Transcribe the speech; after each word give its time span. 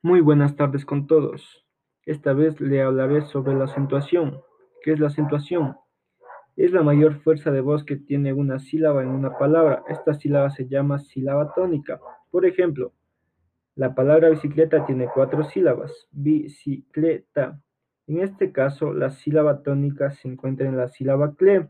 Muy 0.00 0.20
buenas 0.20 0.54
tardes 0.54 0.84
con 0.84 1.08
todos. 1.08 1.66
Esta 2.06 2.32
vez 2.32 2.60
le 2.60 2.82
hablaré 2.82 3.22
sobre 3.22 3.56
la 3.56 3.64
acentuación. 3.64 4.40
¿Qué 4.80 4.92
es 4.92 5.00
la 5.00 5.08
acentuación? 5.08 5.74
Es 6.54 6.70
la 6.70 6.84
mayor 6.84 7.20
fuerza 7.20 7.50
de 7.50 7.60
voz 7.60 7.82
que 7.82 7.96
tiene 7.96 8.32
una 8.32 8.60
sílaba 8.60 9.02
en 9.02 9.08
una 9.08 9.36
palabra. 9.36 9.82
Esta 9.88 10.14
sílaba 10.14 10.50
se 10.50 10.68
llama 10.68 11.00
sílaba 11.00 11.52
tónica. 11.52 11.98
Por 12.30 12.46
ejemplo, 12.46 12.92
la 13.74 13.96
palabra 13.96 14.28
bicicleta 14.28 14.86
tiene 14.86 15.08
cuatro 15.12 15.42
sílabas. 15.42 16.06
Bicicleta. 16.12 17.60
En 18.06 18.20
este 18.20 18.52
caso, 18.52 18.92
la 18.92 19.10
sílaba 19.10 19.64
tónica 19.64 20.12
se 20.12 20.28
encuentra 20.28 20.68
en 20.68 20.76
la 20.76 20.86
sílaba 20.86 21.34
cle. 21.34 21.68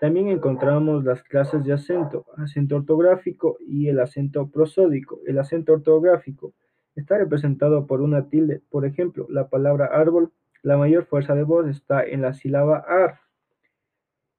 También 0.00 0.26
encontramos 0.26 1.04
las 1.04 1.22
clases 1.22 1.62
de 1.62 1.74
acento, 1.74 2.26
acento 2.36 2.74
ortográfico 2.74 3.58
y 3.60 3.86
el 3.86 4.00
acento 4.00 4.50
prosódico. 4.50 5.20
El 5.24 5.38
acento 5.38 5.74
ortográfico 5.74 6.52
está 6.96 7.18
representado 7.18 7.86
por 7.86 8.00
una 8.00 8.28
tilde. 8.28 8.62
Por 8.70 8.84
ejemplo, 8.84 9.26
la 9.28 9.48
palabra 9.48 9.86
árbol, 9.86 10.32
la 10.62 10.76
mayor 10.76 11.04
fuerza 11.06 11.34
de 11.34 11.42
voz 11.42 11.68
está 11.68 12.04
en 12.04 12.22
la 12.22 12.34
sílaba 12.34 12.78
ar. 12.78 13.20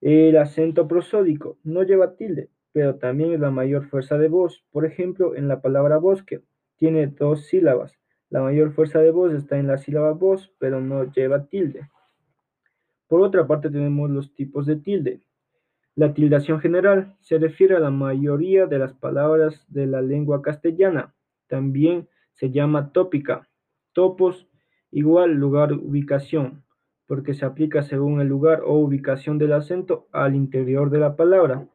El 0.01 0.37
acento 0.37 0.87
prosódico 0.87 1.57
no 1.63 1.83
lleva 1.83 2.15
tilde, 2.15 2.49
pero 2.71 2.95
también 2.95 3.33
es 3.33 3.39
la 3.39 3.51
mayor 3.51 3.87
fuerza 3.87 4.17
de 4.17 4.27
voz. 4.27 4.65
Por 4.71 4.85
ejemplo, 4.85 5.35
en 5.35 5.47
la 5.47 5.61
palabra 5.61 5.97
bosque, 5.97 6.41
tiene 6.77 7.07
dos 7.07 7.45
sílabas. 7.45 7.97
La 8.29 8.41
mayor 8.41 8.73
fuerza 8.73 8.99
de 8.99 9.11
voz 9.11 9.33
está 9.33 9.57
en 9.57 9.67
la 9.67 9.77
sílaba 9.77 10.11
voz, 10.11 10.53
pero 10.59 10.81
no 10.81 11.11
lleva 11.11 11.45
tilde. 11.45 11.89
Por 13.07 13.21
otra 13.21 13.47
parte, 13.47 13.69
tenemos 13.69 14.09
los 14.09 14.33
tipos 14.33 14.65
de 14.65 14.75
tilde. 14.77 15.21
La 15.95 16.13
tildación 16.13 16.59
general 16.59 17.15
se 17.21 17.37
refiere 17.37 17.75
a 17.75 17.79
la 17.79 17.91
mayoría 17.91 18.65
de 18.65 18.79
las 18.79 18.93
palabras 18.93 19.65
de 19.69 19.85
la 19.85 20.01
lengua 20.01 20.41
castellana. 20.41 21.13
También 21.47 22.09
se 22.35 22.51
llama 22.51 22.91
tópica. 22.91 23.49
Topos 23.93 24.47
igual 24.91 25.33
lugar 25.33 25.73
ubicación, 25.73 26.63
porque 27.07 27.33
se 27.33 27.45
aplica 27.45 27.81
según 27.81 28.21
el 28.21 28.27
lugar 28.27 28.61
o 28.65 28.73
ubicación 28.73 29.37
del 29.37 29.53
acento 29.53 30.07
al 30.11 30.35
interior 30.35 30.89
de 30.89 30.99
la 30.99 31.15
palabra. 31.15 31.67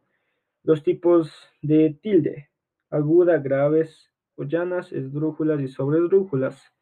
Los 0.63 0.83
tipos 0.83 1.33
de 1.63 1.99
tilde, 2.03 2.51
aguda, 2.91 3.39
graves, 3.39 4.11
llanas, 4.49 4.93
esdrújulas 4.93 5.61
y 5.61 5.69
sobredrújulas. 5.69 6.73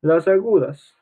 Las 0.00 0.28
agudas 0.28 0.94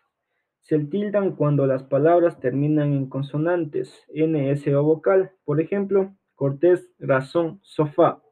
se 0.61 0.79
tildan 0.79 1.37
cuando 1.37 1.67
las 1.67 1.85
palabras 1.85 2.41
terminan 2.41 2.93
en 2.93 3.09
consonantes, 3.09 4.05
n, 4.09 4.51
s 4.51 4.75
o 4.75 4.83
vocal. 4.83 5.33
Por 5.45 5.61
ejemplo, 5.61 6.15
cortés, 6.35 6.91
razón, 6.99 7.61
sofá. 7.63 8.23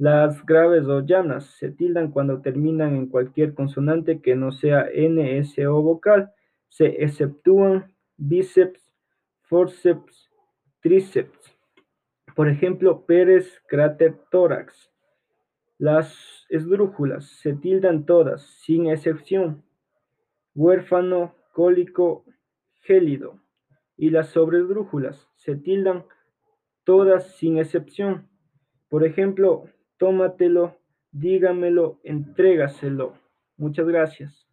Las 0.00 0.46
graves 0.46 0.86
o 0.86 1.00
llanas 1.00 1.44
se 1.58 1.70
tildan 1.72 2.10
cuando 2.10 2.40
terminan 2.40 2.96
en 2.96 3.06
cualquier 3.06 3.52
consonante 3.52 4.22
que 4.22 4.34
no 4.34 4.50
sea 4.50 4.88
N, 4.90 5.36
S 5.36 5.66
o 5.66 5.82
vocal. 5.82 6.32
Se 6.70 7.04
exceptúan 7.04 7.94
bíceps, 8.16 8.80
forceps, 9.42 10.30
tríceps. 10.80 11.54
Por 12.34 12.48
ejemplo, 12.48 13.04
Pérez, 13.04 13.60
cráter, 13.66 14.16
tórax. 14.30 14.90
Las 15.76 16.46
esdrújulas 16.48 17.26
se 17.26 17.52
tildan 17.52 18.06
todas, 18.06 18.40
sin 18.64 18.86
excepción. 18.86 19.62
Huérfano, 20.54 21.34
cólico, 21.52 22.24
gélido. 22.84 23.38
Y 23.98 24.08
las 24.08 24.30
sobredrújulas 24.30 25.28
se 25.34 25.56
tildan 25.56 26.06
todas 26.84 27.36
sin 27.36 27.58
excepción. 27.58 28.30
Por 28.88 29.04
ejemplo, 29.04 29.66
tómatelo, 30.00 30.74
dígamelo, 31.12 32.00
entrégaselo. 32.02 33.12
Muchas 33.58 33.86
gracias. 33.86 34.49